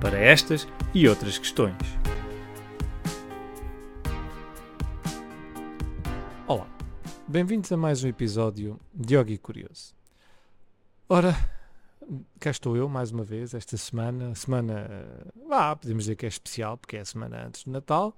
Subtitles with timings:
[0.00, 1.76] para estas e outras questões.
[6.46, 6.68] Olá,
[7.26, 9.94] bem-vindos a mais um episódio de Yogi Curioso.
[11.08, 11.34] Ora,
[12.40, 14.86] cá estou eu mais uma vez esta semana, semana,
[15.50, 18.14] ah, podemos dizer que é especial porque é a semana antes do Natal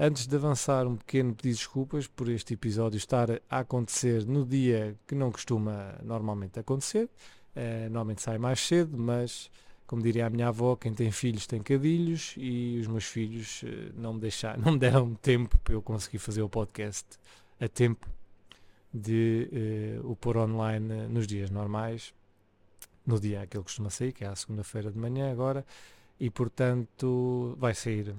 [0.00, 4.46] Antes de avançar, um pequeno pedido de desculpas por este episódio estar a acontecer no
[4.46, 7.10] dia que não costuma normalmente acontecer.
[7.56, 9.50] Uh, normalmente sai mais cedo, mas,
[9.88, 13.66] como diria a minha avó, quem tem filhos tem cadilhos e os meus filhos uh,
[13.96, 17.18] não, me deixar, não me deram tempo para eu conseguir fazer o podcast
[17.60, 18.08] a tempo
[18.94, 22.14] de uh, o pôr online nos dias normais,
[23.04, 25.66] no dia que ele costuma sair, que é a segunda-feira de manhã agora,
[26.20, 28.14] e portanto vai sair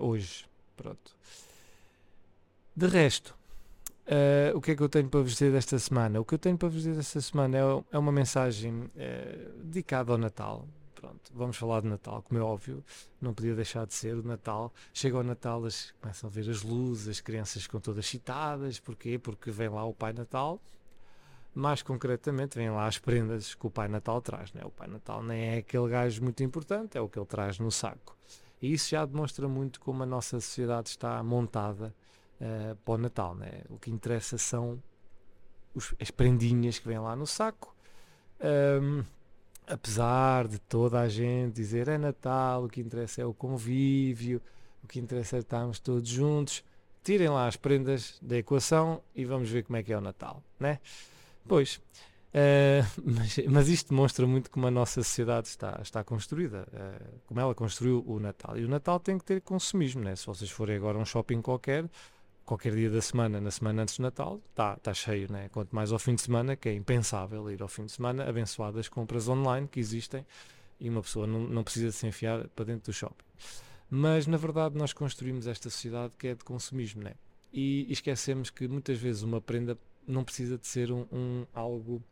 [0.00, 1.16] hoje Pronto.
[2.76, 3.34] De resto,
[4.06, 6.20] uh, o que é que eu tenho para vos dizer desta semana?
[6.20, 10.12] O que eu tenho para vos dizer desta semana é, é uma mensagem uh, dedicada
[10.12, 10.64] ao Natal.
[11.18, 12.84] Pronto, vamos falar de Natal, como é óbvio,
[13.20, 14.72] não podia deixar de ser o Natal.
[14.94, 18.78] Chega ao Natal, as, começam a ver as luzes, as crianças ficam todas excitadas.
[18.78, 19.18] Porquê?
[19.18, 20.60] Porque vem lá o Pai Natal.
[21.54, 24.52] Mais concretamente, vêm lá as prendas que o Pai Natal traz.
[24.52, 24.62] Né?
[24.64, 27.70] O Pai Natal nem é aquele gajo muito importante, é o que ele traz no
[27.70, 28.16] saco.
[28.62, 31.92] E isso já demonstra muito como a nossa sociedade está montada
[32.40, 33.34] uh, para o Natal.
[33.34, 33.62] Né?
[33.68, 34.80] O que interessa são
[35.74, 37.74] os, as prendinhas que vêm lá no saco.
[38.40, 39.04] Um,
[39.68, 44.40] apesar de toda a gente dizer é Natal, o que interessa é o convívio,
[44.82, 46.64] o que interessa é estarmos todos juntos,
[47.04, 50.42] tirem lá as prendas da equação e vamos ver como é que é o Natal,
[50.58, 50.80] né?
[51.46, 51.80] Pois,
[52.28, 57.40] Uh, mas, mas, isto demonstra muito como a nossa sociedade está, está construída, uh, como
[57.40, 58.58] ela construiu o Natal.
[58.58, 60.14] E o Natal tem que ter consumismo, né?
[60.14, 61.88] se vocês forem agora a um shopping qualquer,
[62.48, 65.30] qualquer dia da semana, na semana antes do Natal, está tá cheio.
[65.30, 65.50] Né?
[65.50, 68.88] Quanto mais ao fim de semana, que é impensável ir ao fim de semana, abençoadas
[68.88, 70.24] compras online que existem
[70.80, 73.24] e uma pessoa não, não precisa se enfiar para dentro do shopping.
[73.90, 77.14] Mas na verdade nós construímos esta sociedade que é de consumismo, né?
[77.52, 79.76] e, esquecemos que muitas vezes uma prenda
[80.06, 82.02] não precisa de ser um, um algo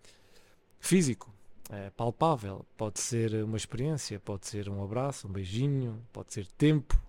[0.79, 1.33] físico,
[1.71, 2.67] é, palpável.
[2.77, 7.01] Pode ser uma experiência, pode ser um abraço, um beijinho, pode ser tempo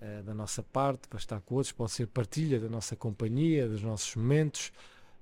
[0.00, 3.82] é, da nossa parte para estar com outros, pode ser partilha da nossa companhia, dos
[3.82, 4.72] nossos momentos,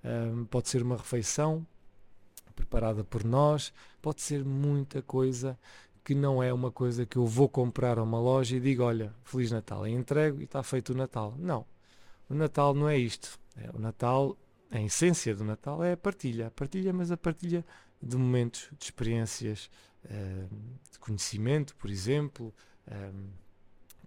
[0.03, 0.11] é,
[0.51, 1.67] pode ser uma refeição
[2.55, 5.59] preparada por nós, pode ser muita coisa
[6.05, 9.13] que não é uma coisa que eu vou comprar a uma loja e digo, olha,
[9.25, 11.35] Feliz Natal, e entrego e está feito o Natal.
[11.39, 11.67] Não,
[12.31, 13.39] o Natal não é isto.
[13.57, 14.37] É, o Natal
[14.71, 16.49] a essência do Natal é a partilha.
[16.49, 17.65] A partilha, mas a partilha
[18.03, 19.71] de momentos, de experiências,
[20.05, 20.49] uh,
[20.91, 22.55] de conhecimento, por exemplo,
[22.87, 23.29] um,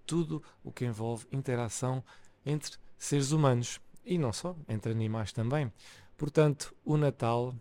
[0.05, 2.03] tudo o que envolve interação
[2.45, 5.71] entre seres humanos e não só, entre animais também.
[6.17, 7.55] Portanto, o Natal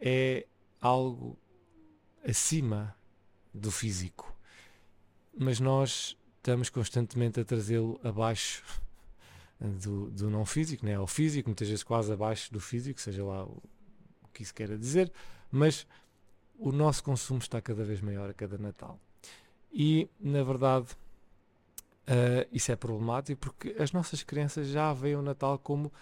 [0.00, 0.46] é
[0.80, 1.38] algo
[2.24, 2.96] acima
[3.52, 4.34] do físico,
[5.36, 8.64] mas nós estamos constantemente a trazê-lo abaixo
[9.60, 10.94] do, do não físico, né?
[10.94, 13.62] ao físico, muitas vezes quase abaixo do físico, seja lá o,
[14.22, 15.12] o que isso queira dizer,
[15.50, 15.86] mas
[16.58, 18.98] o nosso consumo está cada vez maior a cada Natal.
[19.72, 20.88] E, na verdade,
[22.08, 25.92] uh, isso é problemático porque as nossas crianças já veem o Natal como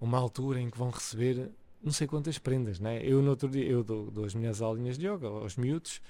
[0.00, 1.50] uma altura em que vão receber
[1.82, 3.00] não sei quantas prendas, né?
[3.02, 6.00] Eu no outro dia, eu dou, dou as minhas aulinhas de yoga aos miúdos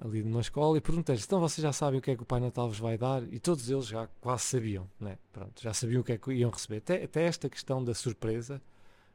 [0.00, 2.38] ali numa escola e perguntei-lhes, então vocês já sabem o que é que o Pai
[2.38, 3.22] Natal vos vai dar?
[3.32, 5.18] E todos eles já quase sabiam, né?
[5.32, 6.76] Pronto, já sabiam o que é que iam receber.
[6.78, 8.62] Até, até esta questão da surpresa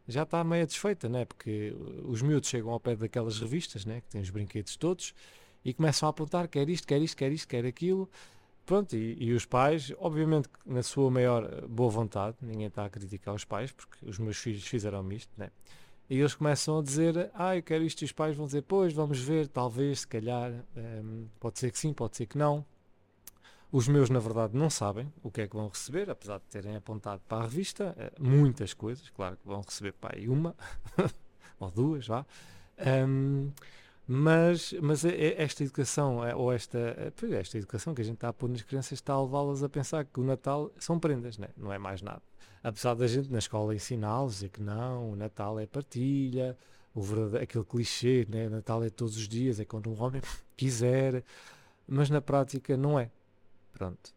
[0.07, 1.23] já está meio desfeita, né?
[1.23, 1.73] Porque
[2.03, 4.01] os miúdos chegam ao pé daquelas revistas, né?
[4.01, 5.13] Que têm os brinquedos todos
[5.63, 8.09] e começam a apontar, quer isto, quer isto, quer isto, quer aquilo.
[8.65, 13.33] Pronto, e, e os pais, obviamente, na sua maior boa vontade, ninguém está a criticar
[13.35, 15.49] os pais, porque os meus filhos fizeram isto, né?
[16.09, 18.93] E eles começam a dizer, ah, eu quero isto, e os pais vão dizer, pois,
[18.93, 22.65] vamos ver, talvez, se calhar, um, ehm, pode ser que sim, pode ser que não.
[23.71, 26.75] Os meus, na verdade, não sabem o que é que vão receber, apesar de terem
[26.75, 30.55] apontado para a revista, eh, muitas coisas, claro que vão receber para aí uma,
[31.59, 32.25] ou duas, vá.
[32.77, 33.51] Um, ehm,
[34.07, 38.29] mas, mas é, é esta educação, é, ou esta, esta educação que a gente está
[38.29, 41.49] a pôr nas crianças, está a levá-las a pensar que o Natal são prendas, né?
[41.57, 42.21] não é mais nada
[42.63, 46.57] apesar da gente na escola ensiná-los, que não, o Natal é partilha,
[46.95, 47.03] o
[47.41, 48.47] aquele clichê, né?
[48.47, 50.21] Natal é todos os dias, é quando um homem
[50.55, 51.23] quiser.
[51.87, 53.11] mas na prática não é.
[53.73, 54.13] Pronto.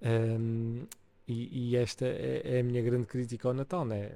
[0.00, 0.86] Um,
[1.32, 4.10] e, e, esta é, é, a minha grande crítica ao Natal, né?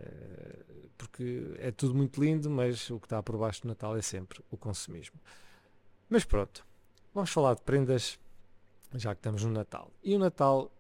[0.97, 4.41] Porque é tudo muito lindo, mas o que está por baixo do Natal é sempre
[4.51, 5.19] o consumismo.
[6.09, 6.67] Mas pronto,
[7.15, 8.19] vamos falar de prendas,
[8.95, 9.91] já que estamos no Natal.
[10.03, 10.71] E o Natal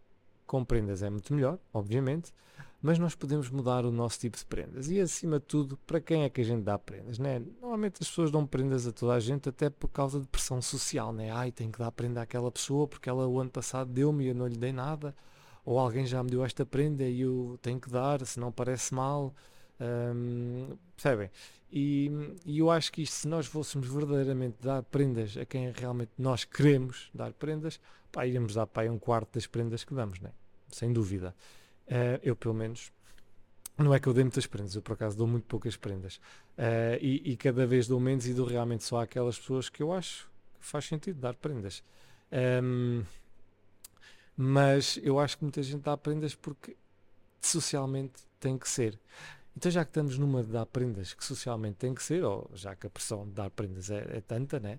[0.46, 2.32] com prendas é muito melhor, obviamente,
[2.80, 4.88] mas nós podemos mudar o nosso tipo de prendas.
[4.88, 7.18] E acima de tudo, para quem é que a gente dá prendas?
[7.18, 7.40] Né?
[7.60, 11.12] Normalmente as pessoas dão prendas a toda a gente até por causa de pressão social.
[11.12, 11.30] Né?
[11.30, 14.34] Ai, tenho que dar prenda àquela pessoa porque ela o ano passado deu-me e eu
[14.34, 15.14] não lhe dei nada.
[15.66, 19.34] Ou alguém já me deu esta prenda e eu tenho que dar, senão parece mal.
[19.80, 21.28] Um, percebem?
[21.70, 22.08] E,
[22.46, 26.44] e, eu acho que isto, se nós fôssemos verdadeiramente dar prendas a quem realmente nós
[26.44, 27.80] queremos dar prendas,
[28.12, 30.30] pá, iríamos dar para um quarto das prendas que damos, né?
[30.70, 31.34] sem dúvida.
[31.88, 32.92] Uh, eu, pelo menos,
[33.76, 36.16] não é que eu dê muitas prendas, eu por acaso dou muito poucas prendas.
[36.56, 39.92] Uh, e, e, cada vez dou menos e dou realmente só àquelas pessoas que eu
[39.92, 40.30] acho
[40.60, 41.82] que faz sentido dar prendas.
[42.62, 43.02] Um,
[44.36, 46.76] mas eu acho que muita gente dá prendas porque
[47.40, 48.98] socialmente tem que ser.
[49.56, 52.76] Então, já que estamos numa de dar prendas que socialmente tem que ser, ou já
[52.76, 54.78] que a pressão de dar prendas é, é tanta, né?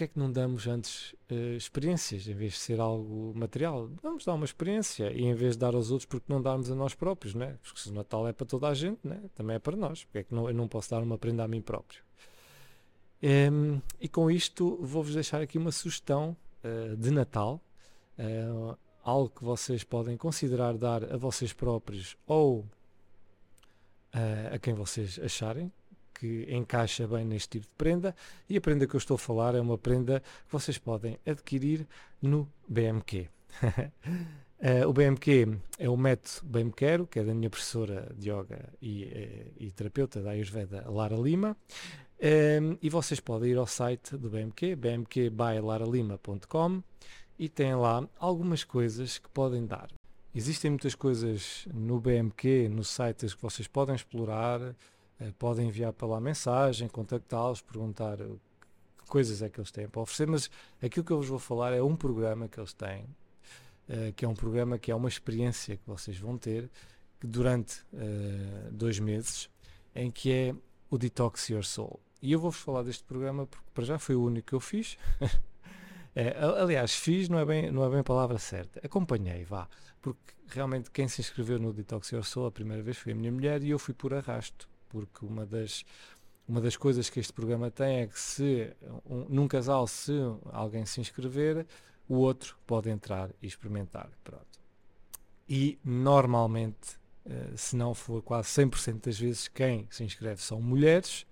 [0.00, 3.90] porque é que não damos antes uh, experiências em vez de ser algo material?
[4.02, 6.74] Vamos dar uma experiência e em vez de dar aos outros, porque não darmos a
[6.74, 7.58] nós próprios, né?
[7.62, 9.20] Porque se o Natal é para toda a gente, né?
[9.34, 10.04] também é para nós.
[10.04, 12.02] Porque é que não, eu não posso dar uma prenda a mim próprio?
[13.22, 17.60] Um, ehm, e com isto vou-vos deixar aqui uma sugestão uh, de Natal,
[18.18, 22.66] uh, algo que vocês podem considerar dar a vocês próprios ou
[24.52, 25.72] a quem vocês acharem
[26.20, 28.14] que encaixa bem neste tipo de prenda
[28.46, 31.86] e a prenda que eu estou a falar é uma prenda que vocês podem adquirir
[32.20, 33.30] no BMQ.
[33.62, 33.90] uh,
[34.60, 38.68] eh, o BMQ é o método Bem Quero, que é da minha professora de Yoga
[38.82, 41.56] e, uh, e terapeuta da Ayurveda, Lara Lima.
[42.22, 46.82] Um, e vocês podem ir ao site do BMQ, bmqbylaralima.com
[47.40, 49.88] e tem lá algumas coisas que podem dar.
[50.34, 54.60] Existem muitas coisas no BMQ, no site que vocês podem explorar,
[55.18, 60.02] eh, podem enviar para lá mensagem, contactá-los, perguntar que coisas é que eles têm para
[60.02, 60.50] oferecer, mas
[60.82, 63.04] aquilo que eu vos vou falar é um programa que eles têm,
[63.88, 66.70] uh, que é um programa que é uma experiência que vocês vão ter
[67.22, 69.48] durante uh, dois meses,
[69.94, 70.54] em que é
[70.90, 71.98] o Detox Your Soul.
[72.20, 74.98] E eu vou-vos falar deste programa porque para já foi o único que eu fiz.
[76.14, 78.80] é, aliás, fiz não é, bem, não é bem a palavra certa.
[78.84, 79.68] Acompanhei, vá.
[80.00, 83.30] Porque realmente quem se inscreveu no Detox Your Soul a primeira vez foi a minha
[83.30, 85.84] mulher e eu fui por arrasto porque uma das,
[86.46, 88.70] uma das coisas que este programa tem é que se
[89.08, 90.12] um, num casal, se
[90.52, 91.66] alguém se inscrever,
[92.08, 94.10] o outro pode entrar e experimentar.
[94.22, 94.60] Pronto.
[95.48, 101.24] E normalmente, uh, se não for quase 100% das vezes, quem se inscreve são mulheres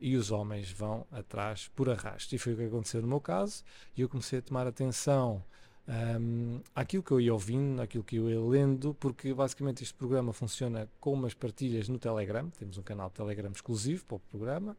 [0.00, 2.34] e os homens vão atrás por arrasto.
[2.34, 3.64] E foi o que aconteceu no meu caso,
[3.96, 5.42] e eu comecei a tomar atenção
[5.88, 10.32] um, aquilo que eu ia ouvindo, aquilo que eu ia lendo, porque basicamente este programa
[10.32, 14.76] funciona com umas partilhas no Telegram, temos um canal Telegram exclusivo para o programa,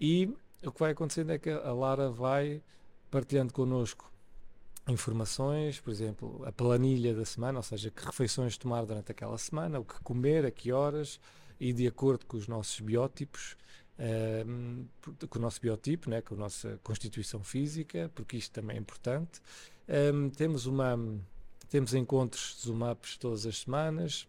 [0.00, 0.34] e
[0.64, 2.60] o que vai acontecendo é que a Lara vai
[3.10, 4.10] partilhando connosco
[4.88, 9.78] informações, por exemplo, a planilha da semana, ou seja, que refeições tomar durante aquela semana,
[9.78, 11.20] o que comer, a que horas,
[11.60, 13.56] e de acordo com os nossos biótipos,
[13.98, 14.86] um,
[15.28, 19.40] com o nosso biotipo, né, com a nossa constituição física, porque isto também é importante.
[19.88, 20.98] Um, temos uma
[21.72, 24.28] temos encontros zoom ups todas as semanas,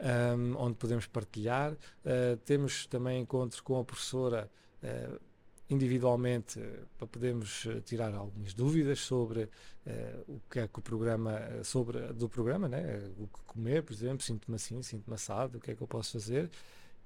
[0.00, 1.72] um, onde podemos partilhar.
[1.72, 4.50] Uh, temos também encontros com a professora
[4.82, 5.20] uh,
[5.68, 9.48] individualmente uh, para podermos tirar algumas dúvidas sobre
[10.28, 13.00] o que é que o programa, sobre do programa, né?
[13.16, 16.12] o que comer, por exemplo, sinto-me assim, sinto-me assado, o que é que eu posso
[16.12, 16.50] fazer.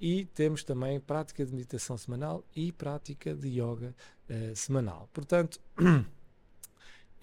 [0.00, 3.94] E temos também prática de meditação semanal e prática de yoga
[4.54, 5.08] semanal.
[5.12, 5.60] Portanto,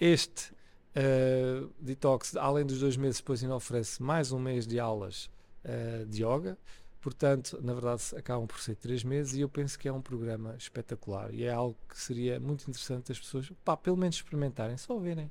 [0.02, 0.52] Este
[0.96, 5.30] uh, detox, além dos dois meses, depois ainda oferece mais um mês de aulas
[5.64, 6.58] uh, de yoga.
[7.00, 10.56] Portanto, na verdade, acabam por ser três meses e eu penso que é um programa
[10.58, 14.98] espetacular e é algo que seria muito interessante as pessoas, pá, pelo menos experimentarem, só
[14.98, 15.30] verem,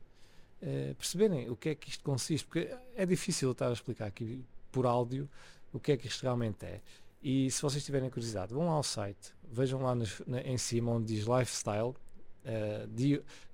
[0.62, 4.42] uh, perceberem o que é que isto consiste, porque é difícil estar a explicar aqui
[4.72, 5.30] por áudio
[5.74, 6.80] o que é que isto realmente é.
[7.22, 11.13] E se vocês tiverem curiosidade, vão ao site, vejam lá nas, na, em cima onde
[11.13, 12.88] diz Lifestyle uh,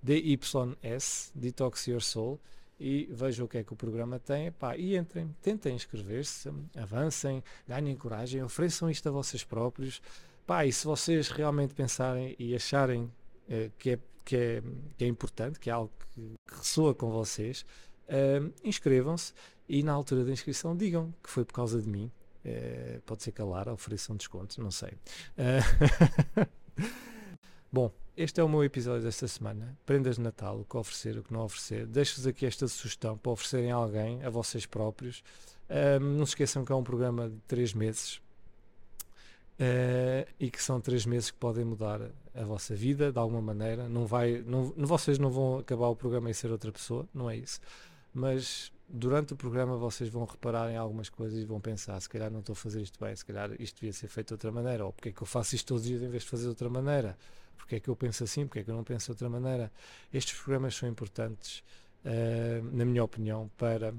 [0.02, 2.40] DYS, Detox Your Soul,
[2.80, 7.44] e vejam o que é que o programa tem pá, e entrem, tentem inscrever-se, avancem,
[7.68, 10.02] ganhem coragem, ofereçam isto a vocês próprios.
[10.46, 14.64] Pá, e se vocês realmente pensarem e acharem uh, que, é, que, é,
[14.98, 17.66] que é importante, que é algo que, que ressoa com vocês,
[18.08, 19.34] uh, inscrevam-se
[19.68, 22.10] e na altura da inscrição digam que foi por causa de mim.
[22.98, 24.94] Uh, pode ser calar, ofereçam desconto, não sei.
[27.72, 29.78] Bom, este é o meu episódio desta semana.
[29.86, 31.86] Prendas de Natal, o que oferecer, o que não oferecer.
[31.86, 35.24] Deixo-vos aqui esta sugestão para oferecerem a alguém, a vocês próprios.
[35.70, 38.20] Um, não se esqueçam que é um programa de 3 meses.
[39.60, 42.00] Uh, e que são três meses que podem mudar
[42.36, 43.90] a vossa vida de alguma maneira.
[43.90, 47.38] Não vai, não, vocês não vão acabar o programa e ser outra pessoa, não é
[47.38, 47.60] isso.
[48.14, 52.32] Mas durante o programa vocês vão reparar em algumas coisas e vão pensar, se calhar
[52.32, 54.86] não estou a fazer isto bem, se calhar isto devia ser feito de outra maneira,
[54.86, 56.50] ou porque é que eu faço isto todos os dias em vez de fazer de
[56.50, 57.18] outra maneira,
[57.58, 59.72] porque é que eu penso assim, porque é que eu não penso de outra maneira.
[60.14, 61.64] Estes programas são importantes,
[62.06, 63.94] uh, na minha opinião, para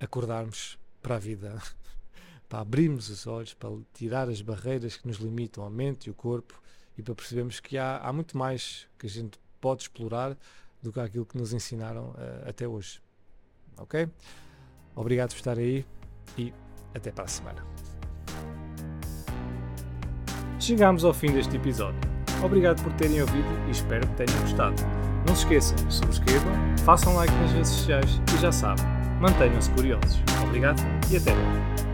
[0.00, 1.60] acordarmos para a vida,
[2.48, 6.14] para abrirmos os olhos, para tirar as barreiras que nos limitam a mente e o
[6.14, 6.60] corpo
[6.96, 10.36] e para percebermos que há, há muito mais que a gente pode explorar
[10.82, 13.00] do que aquilo que nos ensinaram uh, até hoje
[13.78, 14.08] ok?
[14.94, 15.84] Obrigado por estar aí
[16.36, 16.52] e
[16.94, 17.64] até para a semana.
[20.58, 22.00] Chegamos ao fim deste episódio.
[22.42, 24.76] Obrigado por terem ouvido e espero que tenham gostado.
[25.26, 26.52] Não se esqueçam, subscrevam,
[26.84, 28.84] façam like nas redes sociais e já sabem,
[29.20, 30.20] mantenham-se curiosos.
[30.44, 31.91] Obrigado e até logo.